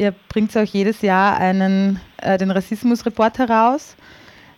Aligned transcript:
Ihr 0.00 0.14
bringt 0.30 0.56
auch 0.56 0.64
jedes 0.64 1.02
Jahr 1.02 1.36
einen, 1.36 2.00
äh, 2.22 2.38
den 2.38 2.50
Rassismusreport 2.50 3.38
heraus. 3.38 3.98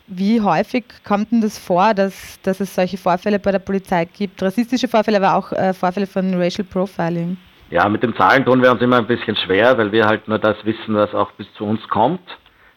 Wie 0.06 0.40
häufig 0.40 0.84
kommt 1.02 1.32
denn 1.32 1.40
das 1.40 1.58
vor, 1.58 1.94
dass, 1.94 2.40
dass 2.42 2.60
es 2.60 2.72
solche 2.72 2.96
Vorfälle 2.96 3.40
bei 3.40 3.50
der 3.50 3.58
Polizei 3.58 4.04
gibt? 4.04 4.40
Rassistische 4.40 4.86
Vorfälle, 4.86 5.16
aber 5.16 5.34
auch 5.34 5.50
äh, 5.50 5.74
Vorfälle 5.74 6.06
von 6.06 6.32
Racial 6.40 6.64
Profiling? 6.64 7.36
Ja, 7.70 7.88
mit 7.88 8.04
den 8.04 8.14
Zahlen 8.14 8.44
tun 8.44 8.62
wir 8.62 8.70
uns 8.70 8.80
immer 8.82 8.98
ein 8.98 9.06
bisschen 9.08 9.34
schwer, 9.34 9.76
weil 9.76 9.90
wir 9.90 10.06
halt 10.06 10.28
nur 10.28 10.38
das 10.38 10.64
wissen, 10.64 10.94
was 10.94 11.12
auch 11.12 11.32
bis 11.32 11.52
zu 11.54 11.64
uns 11.64 11.80
kommt. 11.88 12.22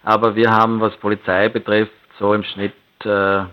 Aber 0.01 0.35
wir 0.35 0.49
haben, 0.49 0.81
was 0.81 0.95
Polizei 0.97 1.49
betrifft, 1.49 1.91
so 2.17 2.33
im 2.33 2.43
Schnitt 2.43 2.73
äh, 3.03 3.43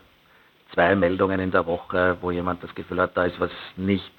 zwei 0.72 0.94
Meldungen 0.94 1.38
in 1.38 1.50
der 1.50 1.66
Woche, 1.66 2.16
wo 2.22 2.30
jemand 2.30 2.64
das 2.64 2.74
Gefühl 2.74 3.02
hat, 3.02 3.14
da 3.14 3.24
ist 3.24 3.38
was 3.38 3.50
nicht 3.76 4.10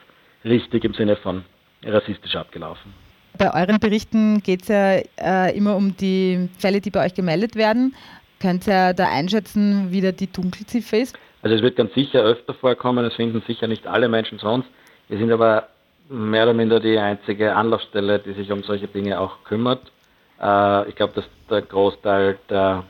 richtig 0.45 0.83
im 0.83 0.93
Sinne 0.93 1.15
von 1.15 1.45
rassistisch 1.83 2.35
abgelaufen. 2.35 2.93
Bei 3.37 3.53
euren 3.53 3.79
Berichten 3.79 4.43
geht 4.43 4.63
es 4.63 4.67
ja 4.67 5.01
äh, 5.17 5.57
immer 5.57 5.75
um 5.75 5.97
die 5.97 6.49
Fälle, 6.59 6.81
die 6.81 6.91
bei 6.91 7.05
euch 7.05 7.15
gemeldet 7.15 7.55
werden. 7.55 7.95
Könnt 8.39 8.67
ihr 8.67 8.93
da 8.93 9.09
einschätzen, 9.09 9.87
wie 9.89 10.01
da 10.01 10.11
die 10.11 10.31
Dunkelziffer 10.31 10.97
ist? 10.97 11.17
Also 11.41 11.55
es 11.55 11.61
wird 11.61 11.75
ganz 11.75 11.93
sicher 11.93 12.21
öfter 12.21 12.53
vorkommen, 12.53 13.05
es 13.05 13.15
finden 13.15 13.41
sicher 13.47 13.67
nicht 13.67 13.87
alle 13.87 14.07
Menschen 14.07 14.37
sonst. 14.37 14.67
Wir 15.09 15.17
sind 15.17 15.31
aber 15.31 15.67
mehr 16.09 16.43
oder 16.43 16.53
minder 16.53 16.79
die 16.79 16.97
einzige 16.97 17.55
Anlaufstelle, 17.55 18.19
die 18.19 18.33
sich 18.33 18.51
um 18.51 18.63
solche 18.63 18.87
Dinge 18.87 19.19
auch 19.19 19.43
kümmert. 19.43 19.81
Äh, 20.41 20.89
ich 20.89 20.95
glaube, 20.95 21.13
dass 21.15 21.25
der 21.49 21.63
Großteil 21.63 22.37
der 22.49 22.83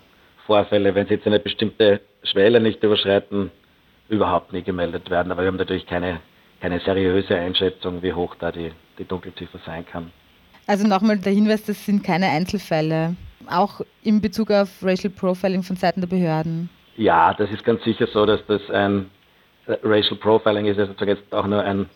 Vorfälle, 0.45 0.93
wenn 0.93 1.07
sie 1.07 1.15
jetzt 1.15 1.27
eine 1.27 1.39
bestimmte 1.39 2.01
Schwelle 2.23 2.59
nicht 2.59 2.83
überschreiten, 2.83 3.49
überhaupt 4.09 4.51
nie 4.51 4.61
gemeldet 4.61 5.09
werden. 5.09 5.31
Aber 5.31 5.43
wir 5.43 5.47
haben 5.47 5.57
natürlich 5.57 5.85
keine, 5.85 6.19
keine 6.61 6.79
seriöse 6.81 7.35
Einschätzung, 7.35 8.03
wie 8.03 8.13
hoch 8.13 8.35
da 8.39 8.51
die, 8.51 8.71
die 8.99 9.05
Dunkelziffer 9.05 9.59
sein 9.65 9.85
kann. 9.85 10.11
Also 10.67 10.87
nochmal 10.87 11.17
der 11.17 11.33
Hinweis, 11.33 11.65
das 11.65 11.85
sind 11.85 12.03
keine 12.03 12.27
Einzelfälle, 12.27 13.15
auch 13.49 13.81
in 14.03 14.21
Bezug 14.21 14.51
auf 14.51 14.69
Racial 14.81 15.11
Profiling 15.11 15.63
von 15.63 15.75
Seiten 15.75 16.01
der 16.01 16.07
Behörden. 16.07 16.69
Ja, 16.95 17.33
das 17.33 17.51
ist 17.51 17.63
ganz 17.65 17.83
sicher 17.83 18.07
so, 18.07 18.25
dass 18.25 18.45
das 18.47 18.61
ein 18.69 19.09
Racial 19.67 20.17
Profiling 20.17 20.65
ist 20.65 20.77
sozusagen 20.77 21.09
jetzt 21.09 21.33
auch 21.33 21.47
nur 21.47 21.63
ein, 21.63 21.87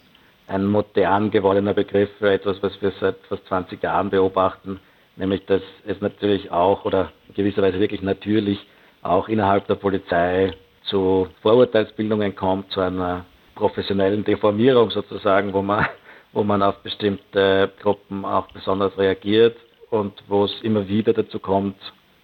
ein 0.47 0.65
modern 0.65 1.31
gewordener 1.31 1.73
Begriff 1.73 2.09
für 2.19 2.31
etwas, 2.31 2.61
was 2.61 2.81
wir 2.81 2.91
seit 2.99 3.17
fast 3.29 3.45
20 3.47 3.81
Jahren 3.83 4.09
beobachten, 4.09 4.79
nämlich 5.15 5.45
dass 5.45 5.61
es 5.85 6.01
natürlich 6.01 6.51
auch 6.51 6.85
oder 6.85 7.11
in 7.27 7.35
gewisser 7.35 7.61
Weise 7.61 7.79
wirklich 7.79 8.01
natürlich 8.01 8.65
auch 9.01 9.29
innerhalb 9.29 9.67
der 9.67 9.75
Polizei 9.75 10.51
zu 10.83 11.27
Vorurteilsbildungen 11.41 12.35
kommt, 12.35 12.71
zu 12.71 12.81
einer 12.81 13.25
professionellen 13.55 14.23
Deformierung 14.23 14.89
sozusagen, 14.91 15.53
wo 15.53 15.61
man, 15.61 15.85
wo 16.33 16.43
man 16.43 16.61
auf 16.61 16.77
bestimmte 16.83 17.71
Gruppen 17.81 18.25
auch 18.25 18.47
besonders 18.51 18.97
reagiert 18.97 19.57
und 19.89 20.13
wo 20.27 20.45
es 20.45 20.61
immer 20.61 20.87
wieder 20.87 21.13
dazu 21.13 21.39
kommt, 21.39 21.77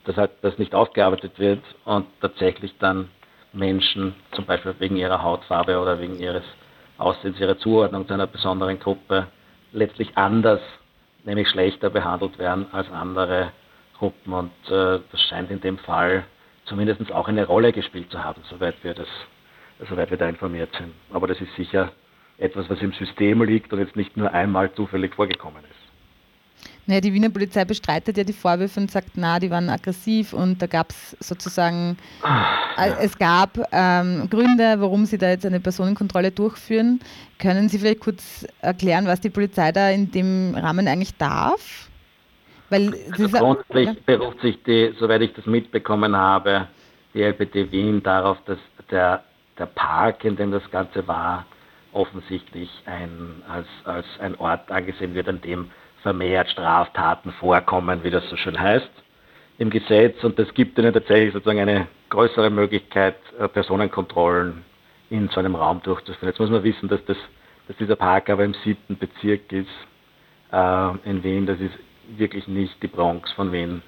dass 0.05 0.17
halt 0.17 0.31
das 0.41 0.57
nicht 0.57 0.75
aufgearbeitet 0.75 1.39
wird 1.39 1.61
und 1.85 2.05
tatsächlich 2.21 2.73
dann 2.79 3.09
Menschen, 3.53 4.15
zum 4.31 4.45
Beispiel 4.45 4.75
wegen 4.79 4.97
ihrer 4.97 5.21
Hautfarbe 5.21 5.79
oder 5.79 5.99
wegen 5.99 6.19
ihres 6.19 6.43
Aussehens, 6.97 7.39
ihrer 7.39 7.57
Zuordnung 7.57 8.07
zu 8.07 8.13
einer 8.13 8.27
besonderen 8.27 8.79
Gruppe, 8.79 9.27
letztlich 9.71 10.17
anders, 10.17 10.61
nämlich 11.23 11.49
schlechter 11.49 11.89
behandelt 11.89 12.37
werden 12.37 12.67
als 12.71 12.91
andere 12.91 13.51
Gruppen. 13.97 14.33
Und 14.33 14.51
äh, 14.69 14.99
das 15.11 15.21
scheint 15.29 15.51
in 15.51 15.61
dem 15.61 15.77
Fall 15.77 16.25
zumindest 16.65 17.11
auch 17.11 17.27
eine 17.27 17.45
Rolle 17.45 17.71
gespielt 17.71 18.11
zu 18.11 18.23
haben, 18.23 18.41
soweit 18.49 18.75
wir, 18.83 18.93
das, 18.93 19.07
soweit 19.89 20.09
wir 20.09 20.17
da 20.17 20.27
informiert 20.27 20.69
sind. 20.77 20.93
Aber 21.11 21.27
das 21.27 21.39
ist 21.39 21.55
sicher 21.55 21.91
etwas, 22.37 22.69
was 22.69 22.81
im 22.81 22.93
System 22.93 23.43
liegt 23.43 23.71
und 23.73 23.79
jetzt 23.79 23.95
nicht 23.95 24.17
nur 24.17 24.31
einmal 24.33 24.73
zufällig 24.73 25.15
vorgekommen 25.15 25.63
ist. 25.63 25.83
Naja, 26.85 26.99
die 26.99 27.13
Wiener 27.13 27.29
Polizei 27.29 27.63
bestreitet 27.63 28.17
ja 28.17 28.25
die 28.25 28.33
Vorwürfe 28.33 28.77
und 28.79 28.91
sagt, 28.91 29.11
na, 29.15 29.39
die 29.39 29.49
waren 29.49 29.69
aggressiv 29.69 30.33
und 30.33 30.61
da 30.61 30.67
gab 30.67 30.89
es 30.89 31.15
sozusagen, 31.21 31.97
äh, 32.21 32.89
ja. 32.89 32.97
es 32.99 33.17
gab 33.17 33.57
ähm, 33.71 34.27
Gründe, 34.29 34.75
warum 34.79 35.05
sie 35.05 35.17
da 35.17 35.29
jetzt 35.29 35.45
eine 35.45 35.61
Personenkontrolle 35.61 36.31
durchführen. 36.31 36.99
Können 37.39 37.69
Sie 37.69 37.79
vielleicht 37.79 38.01
kurz 38.01 38.45
erklären, 38.59 39.05
was 39.05 39.21
die 39.21 39.29
Polizei 39.29 39.71
da 39.71 39.89
in 39.91 40.11
dem 40.11 40.55
Rahmen 40.55 40.85
eigentlich 40.89 41.15
darf? 41.15 41.89
Weil 42.69 42.93
also 43.11 43.29
grundsätzlich 43.29 43.87
ja. 43.87 43.93
beruft 44.05 44.41
sich 44.41 44.61
die, 44.63 44.93
soweit 44.99 45.21
ich 45.21 45.33
das 45.33 45.45
mitbekommen 45.45 46.15
habe, 46.17 46.67
die 47.13 47.21
LPT 47.21 47.71
Wien 47.71 48.03
darauf, 48.03 48.37
dass 48.45 48.59
der, 48.91 49.23
der 49.57 49.67
Park, 49.67 50.25
in 50.25 50.35
dem 50.35 50.51
das 50.51 50.69
Ganze 50.69 51.07
war, 51.07 51.45
offensichtlich 51.93 52.69
ein, 52.85 53.41
als, 53.47 53.67
als 53.85 54.05
ein 54.19 54.35
Ort 54.35 54.71
angesehen 54.71 55.13
wird, 55.13 55.27
an 55.27 55.41
dem 55.41 55.69
vermehrt 56.01 56.49
Straftaten 56.49 57.31
vorkommen, 57.33 58.03
wie 58.03 58.09
das 58.09 58.29
so 58.29 58.35
schön 58.35 58.59
heißt, 58.59 58.89
im 59.57 59.69
Gesetz. 59.69 60.23
Und 60.23 60.37
das 60.37 60.53
gibt 60.53 60.77
ihnen 60.77 60.93
tatsächlich 60.93 61.33
sozusagen 61.33 61.59
eine 61.59 61.87
größere 62.09 62.49
Möglichkeit, 62.49 63.15
äh, 63.39 63.47
Personenkontrollen 63.47 64.63
in 65.09 65.29
so 65.29 65.39
einem 65.39 65.55
Raum 65.55 65.81
durchzuführen. 65.83 66.29
Jetzt 66.29 66.39
muss 66.39 66.49
man 66.49 66.63
wissen, 66.63 66.89
dass, 66.89 67.03
das, 67.05 67.17
dass 67.67 67.77
dieser 67.77 67.95
Park 67.95 68.29
aber 68.29 68.43
im 68.43 68.53
siebten 68.63 68.97
Bezirk 68.97 69.51
ist 69.51 69.67
äh, 70.51 71.09
in 71.09 71.23
Wien. 71.23 71.45
Das 71.45 71.59
ist 71.59 71.73
wirklich 72.17 72.47
nicht 72.47 72.81
die 72.83 72.87
Bronx 72.87 73.31
von 73.31 73.51
Wien. 73.51 73.81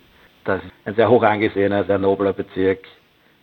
Das 0.46 0.64
ist 0.64 0.72
ein 0.86 0.96
sehr 0.96 1.10
hoch 1.10 1.24
angesehener, 1.24 1.84
sehr 1.84 1.98
nobler 1.98 2.34
Bezirk. 2.34 2.80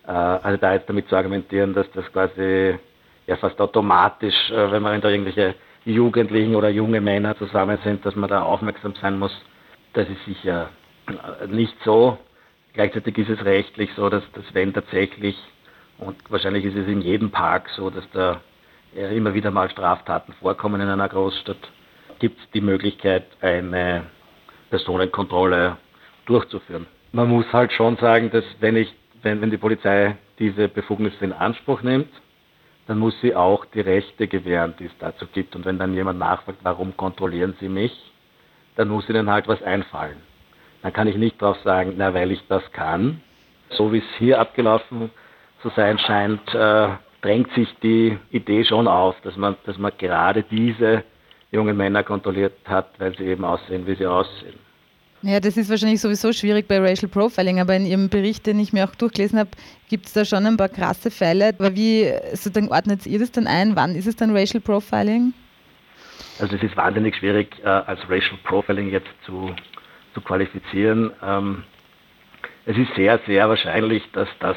Äh, 0.06 0.10
also 0.10 0.56
da 0.56 0.74
jetzt 0.74 0.88
damit 0.88 1.08
zu 1.08 1.16
argumentieren, 1.16 1.74
dass 1.74 1.90
das 1.92 2.10
quasi 2.12 2.78
ja 3.26 3.36
fast 3.36 3.60
automatisch, 3.60 4.50
äh, 4.50 4.70
wenn 4.70 4.82
man 4.82 5.00
da 5.00 5.08
irgendwelche 5.08 5.54
Jugendlichen 5.84 6.54
oder 6.54 6.70
junge 6.70 7.00
Männer 7.00 7.36
zusammen 7.36 7.78
sind, 7.84 8.04
dass 8.06 8.14
man 8.14 8.30
da 8.30 8.42
aufmerksam 8.42 8.94
sein 9.00 9.18
muss, 9.18 9.32
das 9.92 10.08
ist 10.08 10.24
sicher 10.24 10.70
äh, 11.08 11.46
nicht 11.46 11.74
so. 11.84 12.18
Gleichzeitig 12.72 13.18
ist 13.18 13.30
es 13.30 13.44
rechtlich 13.44 13.90
so, 13.96 14.08
dass, 14.08 14.22
dass 14.32 14.44
wenn 14.54 14.72
tatsächlich, 14.72 15.36
und 15.98 16.16
wahrscheinlich 16.30 16.64
ist 16.64 16.76
es 16.76 16.88
in 16.88 17.02
jedem 17.02 17.30
Park 17.30 17.68
so, 17.70 17.90
dass 17.90 18.08
da 18.12 18.40
immer 18.94 19.32
wieder 19.32 19.50
mal 19.50 19.70
Straftaten 19.70 20.34
vorkommen 20.34 20.80
in 20.80 20.88
einer 20.88 21.08
Großstadt, 21.08 21.56
gibt 22.18 22.38
es 22.40 22.50
die 22.50 22.60
Möglichkeit, 22.60 23.24
eine 23.40 24.04
Personenkontrolle 24.70 25.76
durchzuführen. 26.26 26.86
Man 27.12 27.28
muss 27.28 27.50
halt 27.52 27.72
schon 27.72 27.96
sagen, 27.96 28.30
dass 28.30 28.44
wenn, 28.60 28.76
ich, 28.76 28.92
wenn, 29.22 29.40
wenn 29.40 29.50
die 29.50 29.58
Polizei 29.58 30.16
diese 30.38 30.68
Befugnisse 30.68 31.24
in 31.24 31.32
Anspruch 31.32 31.82
nimmt, 31.82 32.08
dann 32.86 32.98
muss 32.98 33.18
sie 33.20 33.34
auch 33.34 33.64
die 33.66 33.80
Rechte 33.80 34.26
gewähren, 34.26 34.74
die 34.78 34.86
es 34.86 34.98
dazu 34.98 35.26
gibt. 35.26 35.54
Und 35.54 35.64
wenn 35.64 35.78
dann 35.78 35.94
jemand 35.94 36.18
nachfragt, 36.18 36.58
warum 36.62 36.96
kontrollieren 36.96 37.54
Sie 37.60 37.68
mich, 37.68 37.92
dann 38.76 38.88
muss 38.88 39.08
ihnen 39.08 39.30
halt 39.30 39.46
was 39.48 39.62
einfallen. 39.62 40.16
Dann 40.82 40.92
kann 40.92 41.06
ich 41.06 41.16
nicht 41.16 41.40
darauf 41.40 41.58
sagen, 41.60 41.94
na, 41.96 42.12
weil 42.12 42.32
ich 42.32 42.42
das 42.48 42.62
kann. 42.72 43.20
So 43.70 43.92
wie 43.92 43.98
es 43.98 44.18
hier 44.18 44.40
abgelaufen 44.40 45.10
zu 45.62 45.68
sein 45.70 45.98
scheint, 45.98 46.54
äh, 46.54 46.88
drängt 47.20 47.52
sich 47.52 47.68
die 47.82 48.18
Idee 48.30 48.64
schon 48.64 48.88
auf, 48.88 49.14
dass 49.22 49.36
man, 49.36 49.56
dass 49.64 49.78
man 49.78 49.92
gerade 49.96 50.42
diese 50.42 51.04
jungen 51.52 51.76
Männer 51.76 52.02
kontrolliert 52.02 52.54
hat, 52.64 52.98
weil 52.98 53.16
sie 53.16 53.24
eben 53.24 53.44
aussehen, 53.44 53.86
wie 53.86 53.94
sie 53.94 54.06
aussehen. 54.06 54.58
Ja, 55.24 55.38
das 55.38 55.56
ist 55.56 55.70
wahrscheinlich 55.70 56.00
sowieso 56.00 56.32
schwierig 56.32 56.66
bei 56.66 56.80
Racial 56.80 57.08
Profiling, 57.08 57.60
aber 57.60 57.76
in 57.76 57.86
Ihrem 57.86 58.08
Bericht, 58.08 58.44
den 58.44 58.58
ich 58.58 58.72
mir 58.72 58.84
auch 58.84 58.94
durchgelesen 58.96 59.38
habe, 59.38 59.50
gibt 59.88 60.06
es 60.06 60.14
da 60.14 60.24
schon 60.24 60.44
ein 60.44 60.56
paar 60.56 60.68
krasse 60.68 61.12
Fälle. 61.12 61.54
Aber 61.58 61.76
wie 61.76 62.12
sozusagen 62.32 62.72
ordnet 62.72 63.06
ihr 63.06 63.20
das 63.20 63.30
dann 63.30 63.46
ein? 63.46 63.76
Wann 63.76 63.94
ist 63.94 64.08
es 64.08 64.16
dann 64.16 64.36
Racial 64.36 64.60
Profiling? 64.60 65.32
Also 66.40 66.56
es 66.56 66.62
ist 66.64 66.76
wahnsinnig 66.76 67.14
schwierig, 67.14 67.54
äh, 67.62 67.68
als 67.68 68.00
Racial 68.10 68.36
Profiling 68.42 68.90
jetzt 68.90 69.10
zu, 69.24 69.54
zu 70.12 70.20
qualifizieren. 70.22 71.12
Ähm, 71.22 71.62
es 72.66 72.76
ist 72.76 72.92
sehr, 72.96 73.20
sehr 73.24 73.48
wahrscheinlich, 73.48 74.02
dass 74.12 74.28
das 74.40 74.56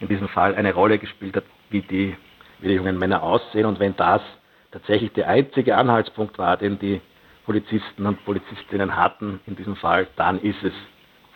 in 0.00 0.08
diesem 0.08 0.28
Fall 0.28 0.54
eine 0.54 0.72
Rolle 0.72 0.98
gespielt 0.98 1.36
hat, 1.36 1.44
wie 1.68 1.82
die, 1.82 2.16
wie 2.60 2.68
die 2.68 2.74
jungen 2.74 2.98
Männer 2.98 3.22
aussehen. 3.22 3.66
Und 3.66 3.78
wenn 3.78 3.94
das 3.96 4.22
tatsächlich 4.70 5.12
der 5.12 5.28
einzige 5.28 5.76
Anhaltspunkt 5.76 6.38
war, 6.38 6.56
den 6.56 6.78
die 6.78 7.02
Polizisten 7.44 8.06
und 8.06 8.24
Polizistinnen 8.24 8.96
hatten 8.96 9.40
in 9.46 9.56
diesem 9.56 9.76
Fall, 9.76 10.06
dann 10.16 10.40
ist 10.40 10.62
es 10.62 10.72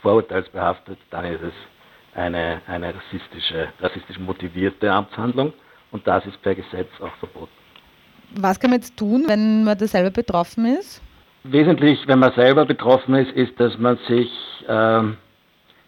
vorurteilsbehaftet, 0.02 0.98
dann 1.10 1.24
ist 1.24 1.42
es 1.42 1.52
eine, 2.14 2.60
eine 2.66 2.94
rassistische, 2.94 3.68
rassistisch 3.80 4.18
motivierte 4.18 4.90
Amtshandlung 4.90 5.52
und 5.90 6.06
das 6.06 6.24
ist 6.26 6.40
per 6.42 6.54
Gesetz 6.54 6.88
auch 7.00 7.14
verboten. 7.18 7.52
Was 8.34 8.58
kann 8.58 8.70
man 8.70 8.80
jetzt 8.80 8.96
tun, 8.96 9.24
wenn 9.26 9.64
man 9.64 9.78
da 9.78 9.86
selber 9.86 10.10
betroffen 10.10 10.66
ist? 10.66 11.02
Wesentlich, 11.44 12.06
wenn 12.06 12.18
man 12.18 12.32
selber 12.32 12.64
betroffen 12.64 13.14
ist, 13.14 13.30
ist, 13.32 13.58
dass 13.60 13.78
man 13.78 13.98
sich 14.08 14.30
äh, 14.66 15.02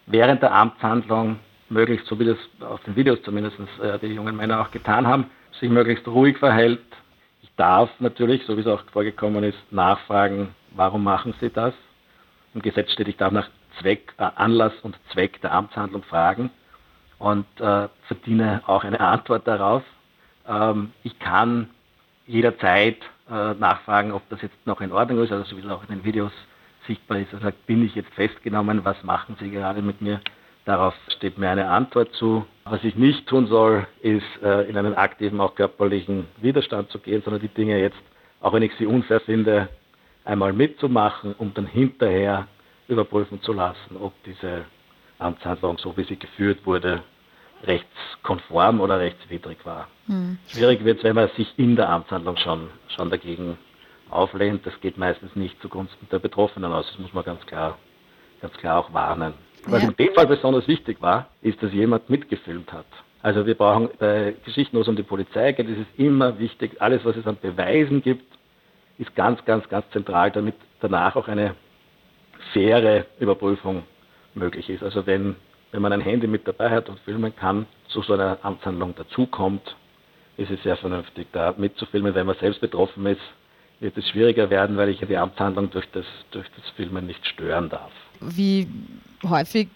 während 0.05 0.41
der 0.41 0.53
Amtshandlung 0.53 1.39
möglichst, 1.69 2.07
so 2.07 2.17
wie 2.19 2.25
das 2.25 2.37
auf 2.61 2.81
den 2.83 2.95
Videos 2.95 3.21
zumindest 3.23 3.57
äh, 3.81 3.99
die 3.99 4.07
jungen 4.07 4.35
Männer 4.35 4.61
auch 4.61 4.71
getan 4.71 5.05
haben, 5.05 5.25
sich 5.59 5.69
möglichst 5.69 6.07
ruhig 6.07 6.37
verhält, 6.37 6.81
darf 7.59 7.89
natürlich, 7.99 8.45
so 8.45 8.55
wie 8.55 8.61
es 8.61 8.67
auch 8.67 8.83
vorgekommen 8.91 9.43
ist, 9.43 9.57
nachfragen, 9.71 10.55
warum 10.71 11.03
machen 11.03 11.33
Sie 11.41 11.49
das? 11.49 11.73
Im 12.53 12.61
Gesetz 12.61 12.91
steht, 12.91 13.07
ich 13.07 13.17
darf 13.17 13.31
nach 13.31 13.49
Zweck, 13.79 14.13
äh, 14.17 14.29
Anlass 14.35 14.73
und 14.81 14.97
Zweck 15.11 15.41
der 15.41 15.51
Amtshandlung 15.51 16.03
fragen 16.03 16.49
und 17.19 17.45
äh, 17.59 17.89
verdiene 18.07 18.63
auch 18.65 18.83
eine 18.83 18.99
Antwort 18.99 19.47
darauf. 19.47 19.83
Ähm, 20.47 20.93
ich 21.03 21.19
kann 21.19 21.69
jederzeit 22.25 22.97
äh, 23.29 23.53
nachfragen, 23.53 24.13
ob 24.13 24.27
das 24.29 24.41
jetzt 24.41 24.65
noch 24.65 24.81
in 24.81 24.91
Ordnung 24.91 25.23
ist, 25.23 25.31
also 25.31 25.43
so 25.43 25.57
wie 25.57 25.61
es 25.61 25.69
auch 25.69 25.83
in 25.83 25.89
den 25.89 26.03
Videos 26.03 26.31
sichtbar 26.87 27.19
ist. 27.19 27.31
Sagt, 27.31 27.65
bin 27.67 27.85
ich 27.85 27.93
jetzt 27.93 28.13
festgenommen, 28.13 28.85
was 28.85 29.03
machen 29.03 29.35
Sie 29.39 29.51
gerade 29.51 29.81
mit 29.81 30.01
mir? 30.01 30.21
Darauf 30.69 30.93
steht 31.17 31.39
mir 31.39 31.49
eine 31.49 31.67
Antwort 31.67 32.13
zu. 32.13 32.45
Was 32.63 32.83
ich 32.83 32.93
nicht 32.93 33.25
tun 33.25 33.47
soll, 33.47 33.87
ist 34.03 34.21
äh, 34.43 34.69
in 34.69 34.77
einen 34.77 34.93
aktiven, 34.93 35.41
auch 35.41 35.55
körperlichen 35.55 36.27
Widerstand 36.41 36.91
zu 36.91 36.99
gehen, 36.99 37.23
sondern 37.23 37.41
die 37.41 37.47
Dinge 37.47 37.79
jetzt, 37.81 37.97
auch 38.39 38.53
wenn 38.53 38.61
ich 38.61 38.73
sie 38.77 38.85
unfair 38.85 39.19
finde, 39.19 39.67
einmal 40.25 40.53
mitzumachen, 40.53 41.33
um 41.39 41.55
dann 41.55 41.65
hinterher 41.65 42.47
überprüfen 42.87 43.41
zu 43.41 43.51
lassen, 43.51 43.97
ob 43.99 44.13
diese 44.25 44.65
Amtshandlung, 45.17 45.79
so 45.79 45.97
wie 45.97 46.03
sie 46.03 46.19
geführt 46.19 46.63
wurde, 46.67 47.01
rechtskonform 47.63 48.79
oder 48.79 48.99
rechtswidrig 48.99 49.57
war. 49.65 49.87
Hm. 50.05 50.37
Schwierig 50.49 50.85
wird 50.85 50.99
es, 50.99 51.03
wenn 51.03 51.15
man 51.15 51.29
sich 51.29 51.51
in 51.57 51.77
der 51.77 51.89
Amtshandlung 51.89 52.37
schon, 52.37 52.69
schon 52.95 53.09
dagegen 53.09 53.57
auflehnt. 54.11 54.67
Das 54.67 54.79
geht 54.81 54.99
meistens 54.99 55.35
nicht 55.35 55.59
zugunsten 55.63 56.07
der 56.11 56.19
Betroffenen 56.19 56.71
aus. 56.71 56.85
Das 56.91 56.99
muss 56.99 57.11
man 57.11 57.23
ganz 57.23 57.43
klar, 57.47 57.79
ganz 58.39 58.53
klar 58.57 58.77
auch 58.77 58.93
warnen. 58.93 59.33
Was 59.65 59.83
ja. 59.83 59.89
in 59.89 59.95
dem 59.95 60.13
Fall 60.13 60.27
besonders 60.27 60.67
wichtig 60.67 61.01
war, 61.01 61.27
ist, 61.41 61.61
dass 61.61 61.71
jemand 61.73 62.09
mitgefilmt 62.09 62.71
hat. 62.71 62.85
Also 63.21 63.45
wir 63.45 63.55
brauchen 63.55 63.89
bei 63.99 64.35
Geschichten, 64.45 64.77
wo 64.77 64.81
es 64.81 64.87
um 64.87 64.95
die 64.95 65.03
Polizei 65.03 65.51
geht, 65.51 65.67
ist 65.67 65.79
es 65.79 65.99
immer 66.03 66.39
wichtig, 66.39 66.81
alles, 66.81 67.03
was 67.03 67.17
es 67.17 67.27
an 67.27 67.37
Beweisen 67.41 68.01
gibt, 68.01 68.25
ist 68.97 69.13
ganz, 69.15 69.43
ganz, 69.45 69.67
ganz 69.69 69.89
zentral, 69.91 70.31
damit 70.31 70.55
danach 70.79 71.15
auch 71.15 71.27
eine 71.27 71.55
faire 72.53 73.05
Überprüfung 73.19 73.83
möglich 74.33 74.69
ist. 74.69 74.83
Also 74.83 75.05
wenn, 75.05 75.35
wenn 75.71 75.81
man 75.81 75.91
ein 75.91 76.01
Handy 76.01 76.27
mit 76.27 76.47
dabei 76.47 76.69
hat 76.69 76.89
und 76.89 76.99
filmen 76.99 77.35
kann, 77.35 77.65
zu 77.89 78.01
so 78.01 78.13
einer 78.13 78.39
Amtshandlung 78.41 78.95
dazukommt, 78.95 79.75
ist 80.37 80.51
es 80.51 80.63
sehr 80.63 80.77
vernünftig, 80.77 81.27
da 81.33 81.53
mitzufilmen. 81.57 82.15
Wenn 82.15 82.25
man 82.25 82.37
selbst 82.37 82.61
betroffen 82.61 83.05
ist, 83.05 83.21
wird 83.81 83.97
es 83.97 84.07
schwieriger 84.09 84.49
werden, 84.49 84.77
weil 84.77 84.89
ich 84.89 84.99
die 84.99 85.17
Amtshandlung 85.17 85.69
durch 85.71 85.89
das, 85.91 86.05
durch 86.31 86.47
das 86.55 86.69
Filmen 86.75 87.05
nicht 87.05 87.25
stören 87.27 87.69
darf. 87.69 87.91
Wie 88.21 88.67
häufig 89.27 89.69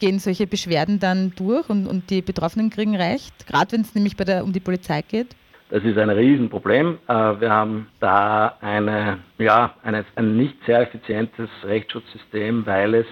gehen 0.00 0.18
solche 0.18 0.46
Beschwerden 0.46 0.98
dann 0.98 1.32
durch 1.36 1.68
und, 1.68 1.86
und 1.86 2.10
die 2.10 2.22
Betroffenen 2.22 2.70
kriegen 2.70 2.96
Recht, 2.96 3.46
gerade 3.46 3.72
wenn 3.72 3.82
es 3.82 3.94
nämlich 3.94 4.16
der, 4.16 4.44
um 4.44 4.52
die 4.52 4.60
Polizei 4.60 5.02
geht? 5.02 5.28
Das 5.70 5.82
ist 5.82 5.96
ein 5.96 6.10
Riesenproblem. 6.10 6.98
Äh, 7.08 7.40
wir 7.40 7.50
haben 7.50 7.88
da 8.00 8.56
eine, 8.60 9.18
ja, 9.38 9.74
eine, 9.82 10.04
ein 10.14 10.36
nicht 10.36 10.56
sehr 10.66 10.80
effizientes 10.80 11.48
Rechtsschutzsystem, 11.64 12.66
weil 12.66 12.94
es 12.94 13.06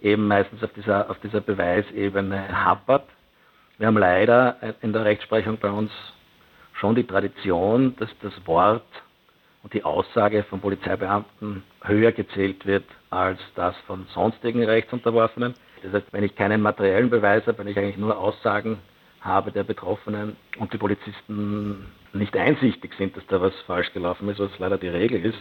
eben 0.00 0.26
meistens 0.28 0.62
auf 0.62 0.72
dieser, 0.72 1.10
auf 1.10 1.18
dieser 1.20 1.40
Beweisebene 1.40 2.64
hapert. 2.64 3.06
Wir 3.78 3.86
haben 3.86 3.98
leider 3.98 4.56
in 4.82 4.92
der 4.92 5.04
Rechtsprechung 5.04 5.58
bei 5.58 5.70
uns 5.70 5.90
schon 6.74 6.94
die 6.94 7.04
Tradition, 7.04 7.94
dass 7.98 8.08
das 8.22 8.32
Wort 8.46 8.86
und 9.62 9.74
die 9.74 9.84
Aussage 9.84 10.42
von 10.44 10.60
Polizeibeamten 10.60 11.62
höher 11.82 12.12
gezählt 12.12 12.66
wird 12.66 12.84
als 13.10 13.38
das 13.54 13.76
von 13.86 14.06
sonstigen 14.14 14.64
Rechtsunterworfenen. 14.64 15.54
Das 15.82 15.92
heißt, 15.92 16.12
wenn 16.12 16.24
ich 16.24 16.34
keinen 16.34 16.62
materiellen 16.62 17.10
Beweis 17.10 17.46
habe, 17.46 17.58
wenn 17.58 17.68
ich 17.68 17.78
eigentlich 17.78 17.96
nur 17.96 18.18
Aussagen 18.18 18.78
habe 19.20 19.52
der 19.52 19.64
Betroffenen 19.64 20.36
und 20.58 20.72
die 20.72 20.78
Polizisten 20.78 21.86
nicht 22.12 22.36
einsichtig 22.36 22.92
sind, 22.98 23.16
dass 23.16 23.26
da 23.26 23.40
was 23.40 23.54
falsch 23.66 23.92
gelaufen 23.92 24.28
ist, 24.28 24.38
was 24.38 24.58
leider 24.58 24.78
die 24.78 24.88
Regel 24.88 25.24
ist, 25.24 25.38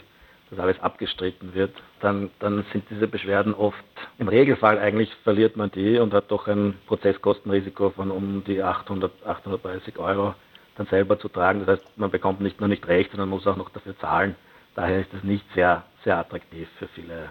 dass 0.50 0.60
alles 0.60 0.80
abgestritten 0.80 1.54
wird, 1.54 1.76
dann, 2.00 2.30
dann 2.40 2.66
sind 2.74 2.84
diese 2.90 3.08
Beschwerden 3.08 3.54
oft, 3.54 3.78
im 4.18 4.28
Regelfall 4.28 4.80
eigentlich 4.80 5.14
verliert 5.24 5.56
man 5.56 5.72
die 5.72 5.98
und 6.00 6.14
hat 6.14 6.32
doch 6.32 6.48
ein 6.48 6.76
Prozesskostenrisiko 6.88 7.92
von 7.92 8.12
um 8.12 8.44
die 8.46 8.62
800, 8.62 9.12
830 9.26 9.98
Euro 9.98 10.34
dann 10.80 10.88
selber 10.88 11.20
zu 11.20 11.28
tragen. 11.28 11.66
Das 11.66 11.80
heißt, 11.80 11.98
man 11.98 12.10
bekommt 12.10 12.40
nicht 12.40 12.60
nur 12.60 12.70
nicht 12.70 12.88
recht, 12.88 13.12
sondern 13.12 13.30
muss 13.30 13.46
auch 13.46 13.58
noch 13.58 13.70
dafür 13.70 13.98
zahlen. 14.00 14.36
Daher 14.76 15.02
ist 15.02 15.14
es 15.14 15.24
nicht 15.24 15.46
sehr, 15.54 15.84
sehr 16.06 16.18
attraktiv 16.18 16.70
für 16.80 16.88
viele 16.88 17.30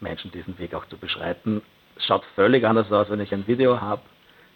Menschen, 0.00 0.30
diesen 0.30 0.56
Weg 0.58 0.72
auch 0.72 0.86
zu 0.86 0.96
beschreiten. 0.96 1.62
Es 1.96 2.04
schaut 2.04 2.24
völlig 2.36 2.64
anders 2.64 2.92
aus, 2.92 3.10
wenn 3.10 3.20
ich 3.20 3.34
ein 3.34 3.46
Video 3.48 3.80
habe, 3.80 4.02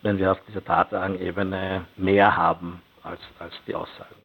wenn 0.02 0.18
wir 0.18 0.30
auf 0.30 0.38
dieser 0.46 0.64
Tatsagenebene 0.64 1.86
mehr 1.96 2.36
haben 2.36 2.80
als, 3.02 3.20
als 3.40 3.54
die 3.66 3.74
Aussagen. 3.74 4.14